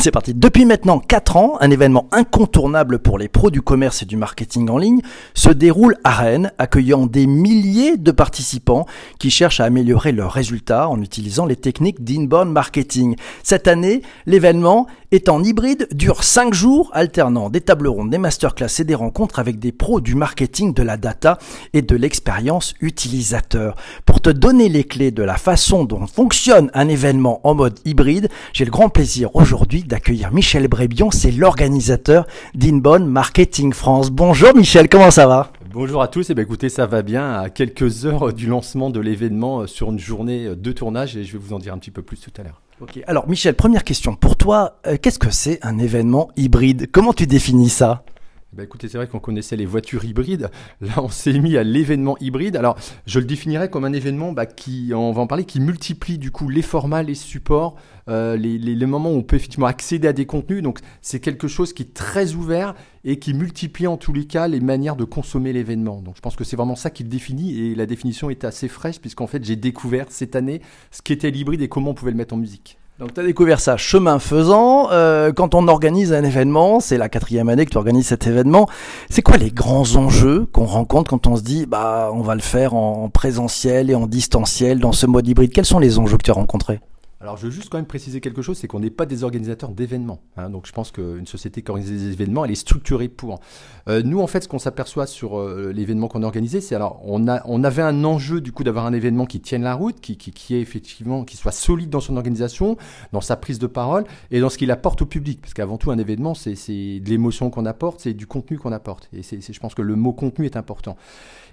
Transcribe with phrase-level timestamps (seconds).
[0.00, 0.32] c'est parti.
[0.32, 4.70] Depuis maintenant 4 ans, un événement incontournable pour les pros du commerce et du marketing
[4.70, 5.02] en ligne
[5.34, 8.86] se déroule à Rennes, accueillant des milliers de participants
[9.18, 13.16] qui cherchent à améliorer leurs résultats en utilisant les techniques d'inbound marketing.
[13.42, 18.68] Cette année, l'événement est en hybride, dure 5 jours, alternant des tables rondes, des masterclass
[18.78, 21.38] et des rencontres avec des pros du marketing, de la data
[21.74, 23.76] et de l'expérience utilisateur.
[24.06, 28.28] Pour te donner les clés de la façon dont fonctionne un événement en mode hybride,
[28.52, 32.24] j'ai le grand plaisir aujourd'hui d'accueillir Michel Brébion, c'est l'organisateur
[32.54, 34.10] d'Inbound Marketing France.
[34.10, 35.50] Bonjour Michel, comment ça va?
[35.72, 37.34] Bonjour à tous, et eh bien écoutez, ça va bien.
[37.34, 41.32] À quelques heures du lancement de l'événement euh, sur une journée de tournage et je
[41.32, 42.62] vais vous en dire un petit peu plus tout à l'heure.
[42.80, 44.14] Ok, alors Michel, première question.
[44.14, 46.88] Pour toi, euh, qu'est-ce que c'est un événement hybride?
[46.92, 48.04] Comment tu définis ça?
[48.52, 50.50] Bah écoutez, c'est vrai qu'on connaissait les voitures hybrides.
[50.80, 52.56] Là, on s'est mis à l'événement hybride.
[52.56, 52.76] Alors,
[53.06, 56.32] je le définirais comme un événement bah, qui, on va en parler, qui multiplie du
[56.32, 57.76] coup les formats, les supports,
[58.08, 60.64] euh, les, les, les, moments où on peut effectivement accéder à des contenus.
[60.64, 64.48] Donc, c'est quelque chose qui est très ouvert et qui multiplie en tous les cas
[64.48, 66.02] les manières de consommer l'événement.
[66.02, 68.66] Donc, je pense que c'est vraiment ça qui le définit et la définition est assez
[68.66, 72.16] fraîche puisqu'en fait, j'ai découvert cette année ce qu'était l'hybride et comment on pouvait le
[72.16, 72.78] mettre en musique.
[73.00, 74.90] Donc tu as découvert ça chemin faisant.
[74.92, 78.68] Euh, quand on organise un événement, c'est la quatrième année que tu organises cet événement.
[79.08, 82.42] C'est quoi les grands enjeux qu'on rencontre quand on se dit bah on va le
[82.42, 85.50] faire en présentiel et en distanciel dans ce mode hybride?
[85.50, 86.80] Quels sont les enjeux que tu as rencontrés?
[87.22, 89.72] Alors, je veux juste quand même préciser quelque chose, c'est qu'on n'est pas des organisateurs
[89.72, 90.22] d'événements.
[90.38, 90.48] Hein.
[90.48, 93.40] donc, je pense qu'une société qui organise des événements, elle est structurée pour.
[93.88, 96.98] Euh, nous, en fait, ce qu'on s'aperçoit sur euh, l'événement qu'on a organisé, c'est alors,
[97.04, 100.00] on, a, on avait un enjeu du coup d'avoir un événement qui tienne la route,
[100.00, 102.78] qui, qui, qui est effectivement, qui soit solide dans son organisation,
[103.12, 105.42] dans sa prise de parole et dans ce qu'il apporte au public.
[105.42, 109.10] Parce qu'avant tout, un événement, c'est de l'émotion qu'on apporte, c'est du contenu qu'on apporte.
[109.12, 110.96] Et c'est, je pense que le mot contenu est important.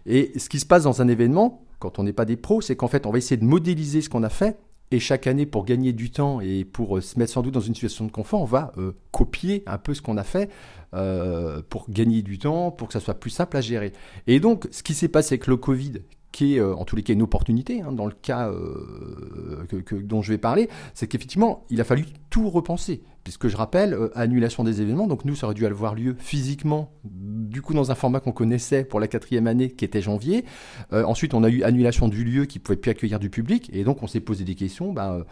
[0.05, 2.77] Et ce qui se passe dans un événement, quand on n'est pas des pros, c'est
[2.77, 4.57] qu'en fait, on va essayer de modéliser ce qu'on a fait
[4.91, 7.59] et chaque année, pour gagner du temps et pour euh, se mettre sans doute dans
[7.59, 10.49] une situation de confort, on va euh, copier un peu ce qu'on a fait
[10.93, 13.91] euh, pour gagner du temps, pour que ça soit plus simple à gérer.
[14.27, 15.93] Et donc, ce qui s'est passé avec le Covid,
[16.31, 18.51] qui est en tous les cas une opportunité, hein, dans le cas
[20.03, 23.01] dont je vais parler, c'est qu'effectivement, il a fallu tout repenser.
[23.23, 26.91] Puisque je rappelle, annulation des événements, donc nous, ça aurait dû avoir lieu physiquement
[27.47, 30.45] du coup dans un format qu'on connaissait pour la quatrième année qui était janvier.
[30.93, 33.83] Euh, ensuite, on a eu annulation du lieu qui pouvait plus accueillir du public et
[33.83, 34.93] donc on s'est posé des questions.
[34.93, 35.23] Ben, euh,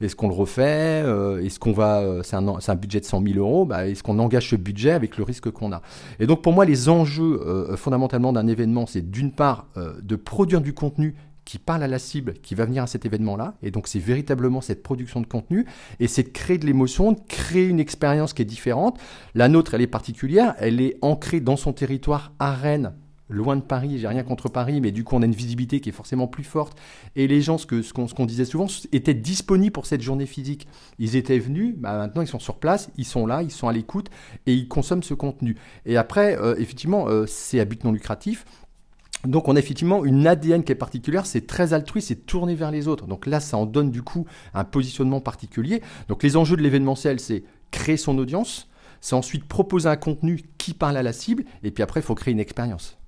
[0.00, 1.02] est-ce qu'on le refait?
[1.04, 3.64] Euh, Est-ce qu'on va C'est un, budget de 100 000 euros.
[3.64, 5.80] Ben, est-ce qu'on engage ce budget avec le risque qu'on a?
[6.18, 7.40] Et donc pour moi, les enjeux
[7.76, 9.68] fondamentalement d'un événement, c'est d'une part
[10.02, 13.54] de produire du contenu qui parle à la cible qui va venir à cet événement-là.
[13.62, 15.66] Et donc c'est véritablement cette production de contenu
[16.00, 18.98] et c'est de créer de l'émotion, de créer une expérience qui est différente.
[19.34, 22.92] La nôtre, elle est particulière, elle est ancrée dans son territoire à Rennes,
[23.32, 25.88] loin de Paris, j'ai rien contre Paris, mais du coup on a une visibilité qui
[25.88, 26.78] est forcément plus forte.
[27.16, 30.68] Et les gens, ce qu'on disait souvent, étaient disponibles pour cette journée physique.
[30.98, 33.72] Ils étaient venus, bah maintenant ils sont sur place, ils sont là, ils sont à
[33.72, 34.10] l'écoute
[34.46, 35.56] et ils consomment ce contenu.
[35.86, 38.44] Et après, euh, effectivement, euh, c'est à but non lucratif.
[39.24, 42.70] Donc on a effectivement une ADN qui est particulière, c'est très altruiste, c'est tourné vers
[42.70, 43.06] les autres.
[43.06, 45.82] Donc là, ça en donne du coup un positionnement particulier.
[46.08, 48.68] Donc les enjeux de l'événementiel, c'est créer son audience,
[49.00, 52.14] c'est ensuite proposer un contenu qui parle à la cible, et puis après, il faut
[52.14, 52.98] créer une expérience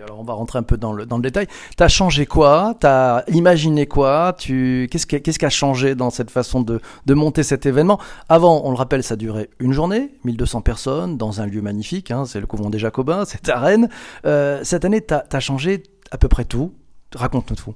[0.00, 1.46] alors on va rentrer un peu dans le, dans le détail.
[1.76, 2.74] Tu as changé quoi?
[2.80, 4.34] Tu as imaginé quoi?
[4.38, 4.88] Tu...
[4.90, 8.00] Qu'est-ce qui, qu'est-ce qui a changé dans cette façon de, de, monter cet événement?
[8.30, 12.24] Avant, on le rappelle, ça durait une journée, 1200 personnes, dans un lieu magnifique, hein,
[12.24, 13.90] c'est le couvent des Jacobins, c'est à Rennes.
[14.24, 16.72] Euh, cette année, tu as, changé à peu près tout.
[17.14, 17.74] Raconte-nous tout.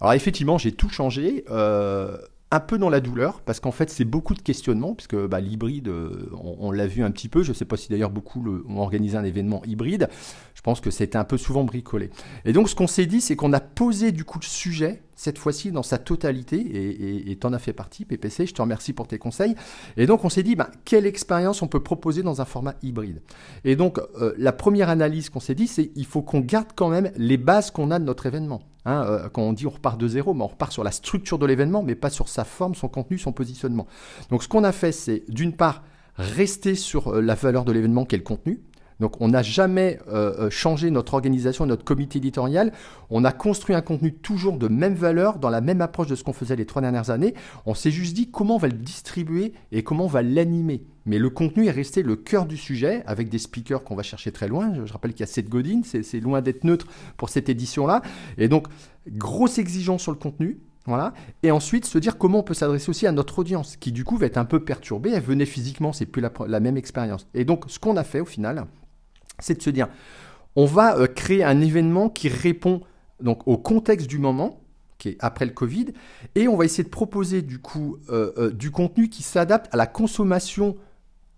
[0.00, 1.46] Alors effectivement, j'ai tout changé.
[1.50, 2.18] Euh,
[2.54, 5.88] un peu dans la douleur, parce qu'en fait, c'est beaucoup de questionnements, puisque bah, l'hybride,
[5.88, 7.42] euh, on, l'a vu un petit peu.
[7.42, 10.08] Je ne sais pas si d'ailleurs beaucoup le, ont organisé un événement hybride.
[10.54, 12.10] Je pense que c'était un peu souvent bricolé.
[12.44, 15.38] Et donc, ce qu'on s'est dit, c'est qu'on a posé du coup le sujet cette
[15.38, 19.06] fois-ci dans sa totalité, et tu en as fait partie, PPC, je te remercie pour
[19.06, 19.54] tes conseils.
[19.96, 23.22] Et donc on s'est dit, bah, quelle expérience on peut proposer dans un format hybride?
[23.64, 26.88] Et donc euh, la première analyse qu'on s'est dit, c'est il faut qu'on garde quand
[26.88, 28.62] même les bases qu'on a de notre événement.
[28.86, 31.38] Hein, euh, quand on dit on repart de zéro, mais on repart sur la structure
[31.38, 33.86] de l'événement, mais pas sur sa forme, son contenu, son positionnement.
[34.30, 35.82] Donc ce qu'on a fait, c'est d'une part
[36.16, 38.60] rester sur euh, la valeur de l'événement qui est le contenu,
[39.00, 42.72] donc on n'a jamais euh, euh, changé notre organisation, notre comité éditorial.
[43.10, 46.24] On a construit un contenu toujours de même valeur, dans la même approche de ce
[46.24, 47.34] qu'on faisait les trois dernières années.
[47.66, 50.84] On s'est juste dit comment on va le distribuer et comment on va l'animer.
[51.06, 54.32] Mais le contenu est resté le cœur du sujet, avec des speakers qu'on va chercher
[54.32, 54.72] très loin.
[54.84, 56.86] Je, rappelle qu'il y a Seth Godin, c'est loin d'être neutre
[57.18, 58.00] pour cette édition-là.
[58.38, 58.68] Et donc,
[59.08, 61.12] grosse exigence sur le contenu, voilà.
[61.42, 64.16] Et ensuite, se dire comment on peut s'adresser aussi à notre audience, qui du coup
[64.16, 65.10] va être un peu perturbée.
[65.10, 67.26] Elle venait physiquement, c'est plus la, la, même expérience.
[67.34, 68.66] Et donc, ce qu'on a fait au final,
[69.38, 69.88] c'est de se dire,
[70.56, 72.80] on va euh, créer un événement qui répond
[73.20, 74.60] donc au contexte du moment,
[74.98, 75.86] qui est après le Covid,
[76.34, 77.98] et on va essayer de proposer du coup
[78.52, 80.76] du contenu qui s'adapte à la consommation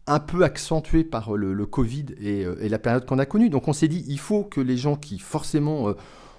[0.07, 3.51] un peu accentuée par le, Covid et, et, la période qu'on a connue.
[3.51, 5.95] Donc on s'est dit, il faut que les gens qui forcément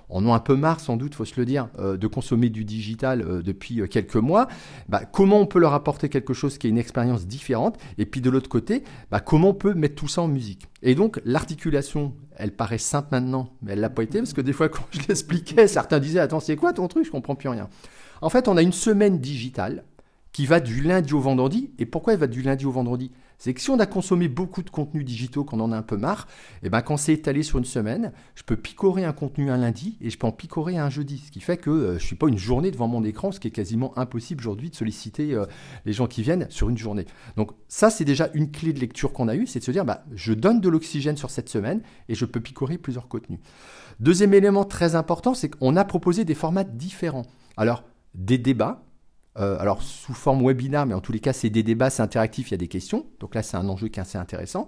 [0.09, 2.63] en ont un peu marre sans doute, faut se le dire, euh, de consommer du
[2.63, 4.47] digital euh, depuis euh, quelques mois.
[4.87, 7.77] Bah, comment on peut leur apporter quelque chose qui est une expérience différente?
[7.97, 10.67] Et puis de l'autre côté, bah, comment on peut mettre tout ça en musique?
[10.81, 14.53] Et donc l'articulation, elle paraît simple maintenant, mais elle l'a pas été parce que des
[14.53, 17.05] fois quand je l'expliquais, certains disaient attends c'est quoi ton truc?
[17.05, 17.69] Je comprends plus rien.
[18.21, 19.83] En fait, on a une semaine digitale
[20.31, 21.71] qui va du lundi au vendredi.
[21.79, 23.11] Et pourquoi elle va du lundi au vendredi?
[23.37, 25.97] C'est que si on a consommé beaucoup de contenus digitaux, qu'on en a un peu
[25.97, 26.27] marre,
[26.63, 29.57] et eh ben quand c'est étalé sur une semaine, je peux picorer un contenu un
[29.57, 31.23] lundi et je peux en picorer un jeudi.
[31.25, 33.39] Ce qui fait que euh, je ne suis pas une journée devant mon écran, ce
[33.39, 35.45] qui est quasiment impossible aujourd'hui de solliciter euh,
[35.85, 37.05] les gens qui viennent sur une journée.
[37.35, 39.85] Donc ça, c'est déjà une clé de lecture qu'on a eue, c'est de se dire,
[39.85, 43.39] bah, je donne de l'oxygène sur cette semaine et je peux picorer plusieurs contenus.
[43.99, 47.25] Deuxième élément très important, c'est qu'on a proposé des formats différents.
[47.55, 48.83] Alors, des débats,
[49.39, 52.49] euh, alors sous forme webinaire, mais en tous les cas c'est des débats, c'est interactif,
[52.49, 53.05] il y a des questions.
[53.19, 54.67] Donc là c'est un enjeu qui est assez intéressant.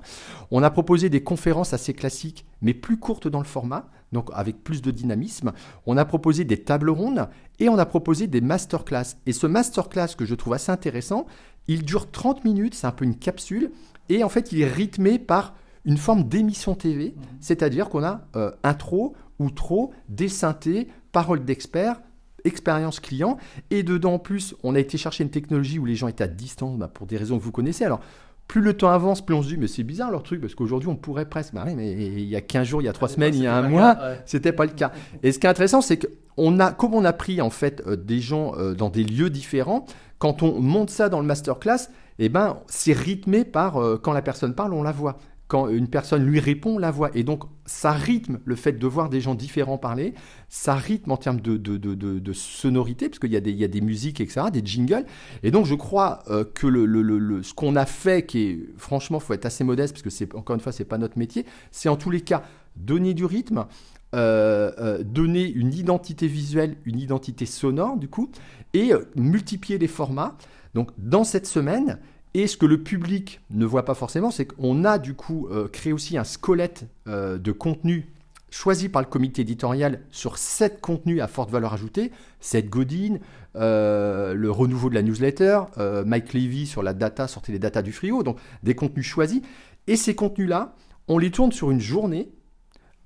[0.52, 4.64] On a proposé des conférences assez classiques, mais plus courtes dans le format, donc avec
[4.64, 5.54] plus de dynamisme.
[5.86, 7.30] On a proposé des tables rondes
[7.60, 9.16] et on a proposé des masterclass.
[9.26, 11.26] Et ce masterclass que je trouve assez intéressant,
[11.68, 13.72] il dure 30 minutes, c'est un peu une capsule,
[14.10, 15.56] et en fait il est rythmé par
[15.86, 17.22] une forme d'émission TV, mmh.
[17.40, 22.02] c'est-à-dire qu'on a euh, intro, outro, des synthés, paroles d'experts,
[22.46, 23.38] expérience client.
[23.70, 26.28] Et dedans, en plus, on a été chercher une technologie où les gens étaient à
[26.28, 27.86] distance bah, pour des raisons que vous connaissez.
[27.86, 28.02] Alors,
[28.50, 30.90] plus le temps avance, plus on se dit, mais c'est bizarre leur truc, parce qu'aujourd'hui,
[30.90, 31.54] on pourrait presque.
[31.54, 33.56] Bah mais il y a 15 jours, il y a 3 semaines, il y a
[33.56, 34.92] un mois, c'était pas le cas.
[35.22, 37.96] Et ce qui est intéressant, c'est qu'on a, comme on a pris en fait euh,
[37.96, 39.86] des gens euh, dans des lieux différents,
[40.18, 44.24] quand on monte ça dans le masterclass, eh ben, c'est rythmé par euh, quand la
[44.24, 45.20] personne parle, on la voit
[45.50, 47.10] quand une personne lui répond, la voix.
[47.16, 50.14] Et donc, ça rythme le fait de voir des gens différents parler,
[50.48, 53.68] ça rythme en termes de, de, de, sonorité, parce qu'il y, a des, y a
[53.68, 55.06] des musiques, etc., des jingles.
[55.42, 59.20] Et donc, je crois euh, que le, le, ce qu'on a fait, qui est, franchement,
[59.20, 61.90] faut être assez modeste, parce que, c'est encore une fois, c'est pas notre métier, c'est
[61.90, 62.44] en tous les cas
[62.76, 63.66] donner du rythme,
[64.14, 68.30] euh, euh, donner une identité visuelle, une identité sonore, du coup,
[68.76, 70.38] et multiplier les formats.
[70.76, 71.98] Donc, dans cette semaine,
[72.34, 75.68] et ce que le public ne voit pas forcément, c'est qu'on a du coup euh,
[75.68, 78.14] créé aussi un squelette euh, de contenu
[78.52, 82.12] choisi par le comité éditorial sur sept contenus à forte valeur ajoutée.
[82.40, 83.18] Seth Godin,
[83.56, 85.62] euh, le renouveau de la newsletter,
[86.06, 89.42] Mike Levy sur la data, sortez les data du frio, donc des contenus choisis.
[89.86, 90.76] Et ces contenus-là,
[91.08, 92.30] on les tourne sur une journée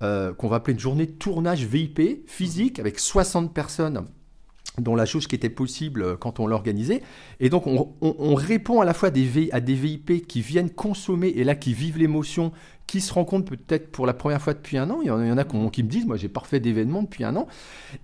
[0.00, 4.04] qu'on va appeler une journée de tournage VIP physique avec 60 personnes
[4.78, 7.02] dont la chose qui était possible euh, quand on l'organisait.
[7.40, 11.44] Et donc on, répond à la fois des à des VIP qui viennent consommer et
[11.44, 12.52] là qui vivent l'émotion,
[12.86, 14.98] qui se rencontrent peut-être pour la première fois depuis un an.
[15.02, 17.46] Il y en, a qui me disent, moi j'ai parfait d'événements depuis un an.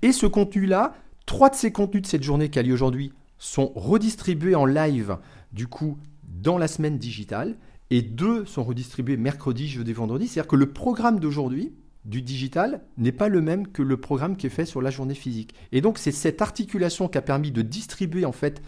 [0.03, 0.95] Et ce contenu-là,
[1.27, 5.17] trois de ces contenus de cette journée qui a lieu aujourd'hui sont redistribués en live,
[5.53, 7.57] du coup, dans la semaine digitale.
[7.93, 10.29] Et deux sont redistribués mercredi, jeudi, vendredi.
[10.29, 11.73] C'est-à-dire que le programme d'aujourd'hui,
[12.05, 15.15] du digital n'est pas le même que le programme qui est fait sur la journée
[15.15, 15.55] physique.
[15.73, 18.63] Et donc c'est cette articulation qui a permis de distribuer en fait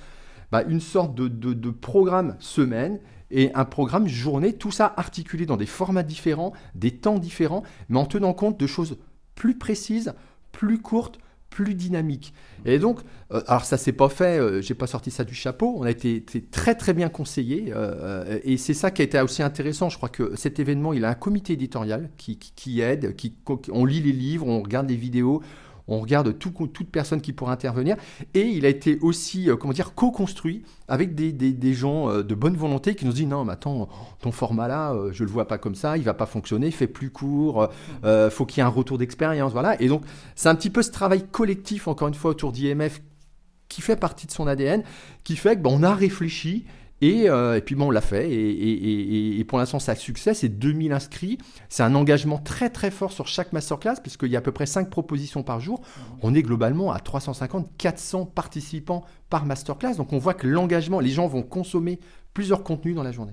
[0.50, 3.00] bah, une sorte de, programme semaine
[3.30, 7.98] et un programme journée, tout ça articulé dans des formats différents, des temps différents, mais
[7.98, 8.98] en tenant compte de choses
[9.34, 10.12] plus précises,
[10.52, 11.18] plus courtes,
[11.52, 12.32] plus dynamique.
[12.64, 13.00] Et donc,
[13.32, 15.90] euh, alors ça s'est pas fait, euh, j'ai pas sorti ça du chapeau, on a
[15.90, 19.90] été, très très bien conseillé, euh, et c'est ça qui a été aussi intéressant.
[19.90, 23.34] Je crois que cet événement, il a un comité éditorial qui, qui aide, qui,
[23.70, 25.42] on lit les livres, on regarde les vidéos,
[25.88, 27.96] on regarde tout, toute personne qui pourrait intervenir.
[28.34, 32.56] Et il a été aussi, euh, comment dire, co-construit avec des, gens euh, de bonne
[32.56, 33.88] volonté qui nous disent non, mais attends,
[34.20, 36.86] ton format là, euh, je le vois pas comme ça, il va pas fonctionner, fais
[36.86, 37.68] plus court,
[38.30, 39.80] faut qu'il y ait un retour d'expérience, voilà.
[39.80, 40.02] Et donc,
[40.34, 43.00] c'est un petit peu ce travail collectif, encore une fois, autour d'IMF
[43.68, 44.82] qui fait partie de son ADN,
[45.24, 46.66] qui fait que on a réfléchi
[47.02, 48.30] euh, et, puis bon, on l'a fait.
[48.30, 50.34] Et, pour l'instant, ça a succès.
[50.34, 51.38] C'est 2000 inscrits.
[51.68, 54.66] C'est un engagement très très fort sur chaque masterclass, puisqu'il y a à peu près
[54.66, 55.82] 5 propositions par jour.
[56.22, 59.96] On est globalement à 350, 400 participants par masterclass.
[59.96, 61.98] Donc on voit que l'engagement, les gens vont consommer
[62.34, 63.32] plusieurs contenus dans la journée.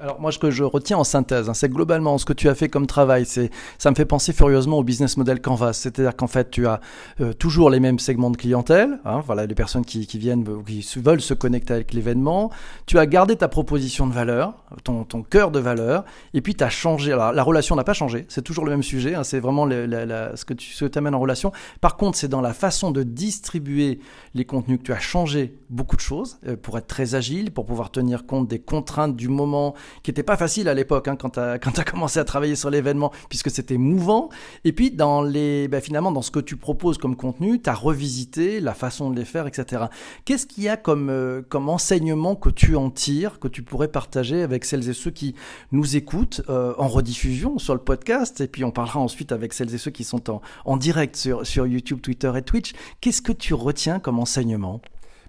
[0.00, 2.54] Alors moi, ce que je retiens en synthèse, hein, c'est globalement ce que tu as
[2.54, 3.24] fait comme travail.
[3.26, 5.74] C'est, ça me fait penser furieusement au business model Canvas.
[5.74, 6.80] C'est-à-dire qu'en fait, tu as
[7.20, 8.98] euh, toujours les mêmes segments de clientèle.
[9.04, 12.50] Hein, voilà, les personnes qui, viennent, qui veulent se connecter avec l'événement.
[12.86, 14.54] Tu as gardé ta proposition de valeur,
[14.84, 16.04] ton, cœur de valeur,
[16.34, 17.12] et puis tu as changé.
[17.12, 18.26] Alors, la relation n'a pas changé.
[18.28, 19.14] C'est toujours le même sujet.
[19.14, 21.52] Hein, c'est vraiment ce que tu ce t'amènes en relation.
[21.80, 24.00] Par contre, c'est dans la façon de distribuer
[24.34, 27.66] les contenus que tu as changé beaucoup de choses euh, pour être très agile, pour
[27.66, 29.65] pouvoir tenir compte des contraintes du moment
[30.02, 31.58] qui était pas facile à l'époque hein, quand tu as,
[31.90, 34.28] commencé à travailler sur l'événement, puisque c'était mouvant.
[34.64, 37.74] Et puis dans les, bah, finalement dans ce que tu proposes comme contenu, tu as
[37.74, 39.84] revisité la façon de les faire, etc.
[40.24, 43.88] Qu'est-ce qu'il y a comme, euh, comme enseignement que tu en tires, que tu pourrais
[43.88, 45.34] partager avec celles et ceux qui
[45.72, 49.74] nous écoutent euh, en rediffusion sur le podcast, et puis on parlera ensuite avec celles
[49.74, 52.72] et ceux qui sont en, en direct sur, sur YouTube, Twitter et Twitch.
[53.00, 54.80] Qu'est-ce que tu retiens comme enseignement?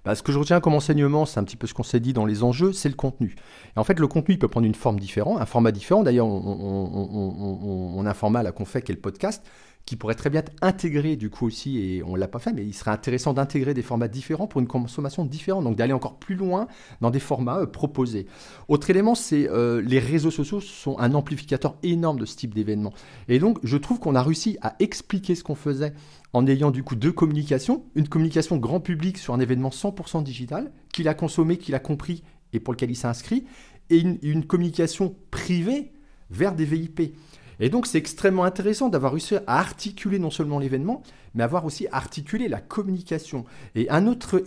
[0.08, 2.14] Bah, ce que je retiens comme enseignement, c'est un petit peu ce qu'on s'est dit
[2.14, 3.36] dans les enjeux, c'est le contenu.
[3.76, 6.02] Et en fait, le contenu, il peut prendre une forme différente, un format différent.
[6.02, 9.44] D'ailleurs, on, on, a un format qu'on fait qui est le podcast,
[9.88, 12.52] qui pourrait très bien être intégré du coup aussi, et on ne l'a pas fait,
[12.52, 16.18] mais il serait intéressant d'intégrer des formats différents pour une consommation différente, donc d'aller encore
[16.18, 16.68] plus loin
[17.00, 18.26] dans des formats euh, proposés.
[18.68, 22.92] Autre élément, c'est euh, les réseaux sociaux sont un amplificateur énorme de ce type d'événement.
[23.28, 25.94] Et donc, je trouve qu'on a réussi à expliquer ce qu'on faisait
[26.34, 30.70] en ayant du coup deux communications, une communication grand public sur un événement 100% digital,
[30.92, 33.46] qu'il a consommé, qu'il a compris et pour lequel il s'est inscrit,
[33.88, 35.92] et une, une communication privée
[36.30, 37.14] vers des VIP.
[37.60, 41.02] Et donc c'est extrêmement intéressant d'avoir réussi à articuler non seulement l'événement,
[41.34, 43.44] mais avoir aussi articulé la communication.
[43.74, 44.42] Et un autre,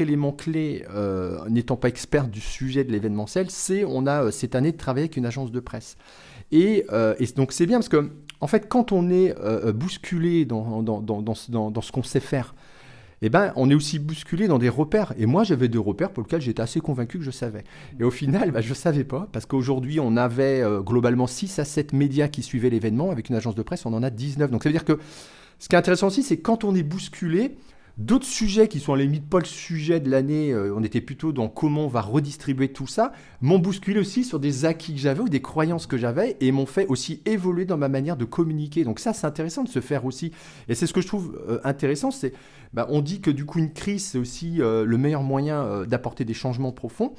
[0.00, 4.54] élément clé, euh, n'étant pas expert du sujet de l'événementiel, c'est on a euh, cette
[4.54, 5.96] année de travailler avec une agence de presse.
[6.50, 8.10] Et, euh, et donc c'est bien parce que
[8.40, 9.34] en fait quand on est
[9.72, 12.54] bousculé dans ce qu'on sait faire,
[13.22, 15.14] eh ben, on est aussi bousculé dans des repères.
[15.18, 17.64] Et moi, j'avais des repères pour lesquels j'étais assez convaincu que je savais.
[17.98, 21.58] Et au final, bah, je ne savais pas, parce qu'aujourd'hui, on avait euh, globalement 6
[21.58, 23.10] à 7 médias qui suivaient l'événement.
[23.10, 24.50] Avec une agence de presse, on en a 19.
[24.50, 24.98] Donc ça veut dire que
[25.58, 27.56] ce qui est intéressant aussi, c'est quand on est bousculé,
[27.96, 31.00] D'autres sujets qui sont à la limite pas le sujet de l'année, euh, on était
[31.00, 35.00] plutôt dans comment on va redistribuer tout ça, m'ont bousculé aussi sur des acquis que
[35.00, 38.26] j'avais ou des croyances que j'avais et m'ont fait aussi évoluer dans ma manière de
[38.26, 38.84] communiquer.
[38.84, 40.30] Donc ça, c'est intéressant de se faire aussi.
[40.68, 42.34] Et c'est ce que je trouve euh, intéressant, c'est
[42.74, 46.26] bah, on dit que du coup une crise, c'est aussi euh, le meilleur moyen d'apporter
[46.26, 47.14] des changements profonds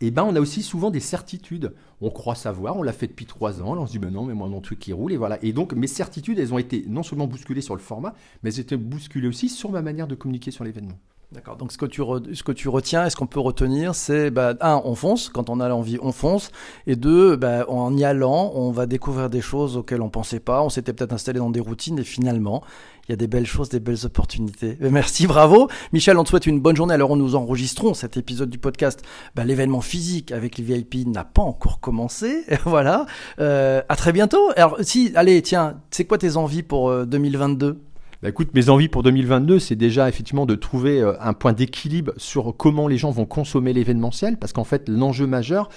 [0.00, 1.74] eh ben on a aussi souvent des certitudes.
[2.00, 4.34] On croit savoir, on l'a fait depuis trois ans, on se dit ben non, mais
[4.34, 5.38] moi mon truc qui roule et voilà.
[5.44, 8.60] Et donc mes certitudes, elles ont été non seulement bousculées sur le format, mais elles
[8.60, 10.98] étaient bousculées aussi sur ma manière de communiquer sur l'événement.
[11.32, 11.56] D'accord.
[11.56, 15.28] Donc ce que tu retiens et ce qu'on peut retenir, c'est bah, un, on fonce
[15.28, 16.50] quand on a l'envie, on fonce,
[16.88, 20.60] et deux, bah, en y allant, on va découvrir des choses auxquelles on pensait pas.
[20.60, 22.64] On s'était peut-être installé dans des routines et finalement,
[23.08, 24.76] il y a des belles choses, des belles opportunités.
[24.80, 26.18] Merci, bravo, Michel.
[26.18, 26.94] On te souhaite une bonne journée.
[26.94, 29.00] Alors nous enregistrons cet épisode du podcast.
[29.36, 32.44] Bah, l'événement physique avec les VIP n'a pas encore commencé.
[32.64, 33.06] voilà.
[33.38, 34.50] Euh, à très bientôt.
[34.56, 37.89] Alors si, allez, tiens, c'est quoi tes envies pour 2022 euh,
[38.22, 42.12] bah, écoute, mes envies pour 2022, c'est déjà effectivement de trouver euh, un point d'équilibre
[42.18, 45.70] sur comment les gens vont consommer l'événementiel, parce qu'en fait, l'enjeu majeur,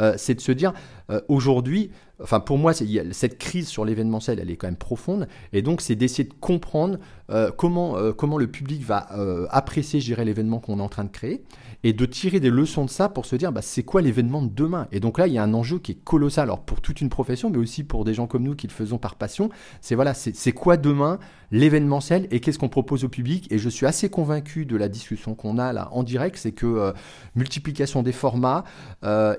[0.00, 0.72] euh, c'est de se dire,
[1.10, 1.90] euh, aujourd'hui,
[2.22, 5.94] enfin pour moi, cette crise sur l'événementiel, elle est quand même profonde, et donc c'est
[5.94, 6.98] d'essayer de comprendre
[7.56, 9.08] comment, comment le public va
[9.50, 11.42] apprécier, je l'événement qu'on est en train de créer,
[11.82, 14.48] et de tirer des leçons de ça pour se dire, bah, c'est quoi l'événement de
[14.48, 14.86] demain?
[14.92, 17.08] Et donc là, il y a un enjeu qui est colossal, alors pour toute une
[17.08, 20.14] profession, mais aussi pour des gens comme nous qui le faisons par passion, c'est voilà,
[20.14, 21.18] c'est quoi demain
[21.52, 23.50] l'événementiel et qu'est-ce qu'on propose au public?
[23.50, 26.66] Et je suis assez convaincu de la discussion qu'on a là en direct, c'est que
[26.66, 26.92] euh,
[27.34, 28.64] multiplication des formats,
[29.04, 29.34] euh,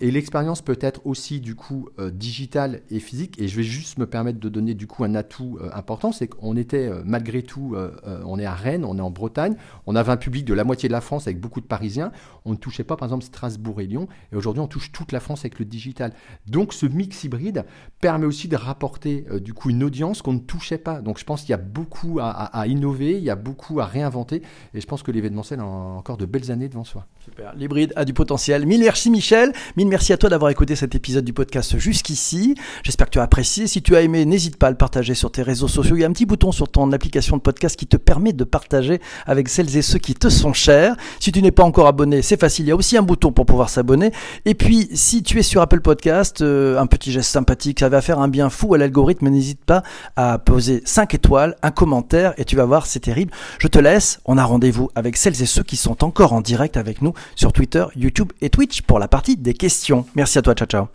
[0.00, 3.40] et l'expérience peut être aussi du coup euh, digitale et physique.
[3.40, 6.56] Et je vais juste me permettre de donner du coup un atout important, c'est qu'on
[6.56, 7.76] était malgré tout,
[8.24, 9.54] on est à Rennes, on est en Bretagne,
[9.86, 12.12] on avait un public de la moitié de la France avec beaucoup de Parisiens,
[12.44, 15.20] on ne touchait pas par exemple Strasbourg et Lyon, et aujourd'hui on touche toute la
[15.20, 16.12] France avec le digital.
[16.46, 17.64] Donc ce mix hybride
[18.00, 21.00] permet aussi de rapporter du coup une audience qu'on ne touchait pas.
[21.00, 24.42] Donc je pense qu'il y a beaucoup à, innover, il y a beaucoup à réinventer.
[24.74, 27.06] Et je pense que l'événementiel a encore de belles années devant soi.
[27.24, 27.52] Super.
[27.56, 28.66] L'hybride a du potentiel.
[28.66, 29.52] Mille merci Michel.
[29.76, 32.56] Mille merci à toi d'avoir écouté cet épisode du podcast jusqu'ici.
[32.82, 33.68] J'espère que tu as apprécié.
[33.68, 35.94] Si tu as aimé, n'hésite pas à le partager sur tes réseaux sociaux.
[35.94, 38.42] Il y a un petit bouton sur ton application de podcast qui te permet de
[38.42, 40.96] partager avec celles et ceux qui te sont chers.
[41.20, 42.64] Si tu n'es pas encore abonné, c'est facile.
[42.64, 44.10] Il y a aussi un bouton pour pouvoir s'abonner.
[44.44, 48.00] Et puis, si tu es sur Apple Podcast, euh, un petit geste sympathique, ça va
[48.00, 49.28] faire un bien fou à l'algorithme.
[49.28, 49.84] N'hésite pas
[50.16, 53.30] à poser 5 étoiles, un commentaire et tu vas voir, c'est terrible.
[53.60, 54.18] Je te laisse.
[54.24, 57.00] On a rendez-vous avec celles et ceux qui sont encore en direct avec
[57.34, 60.06] sur Twitter, YouTube et Twitch pour la partie des questions.
[60.14, 60.92] Merci à toi, ciao ciao.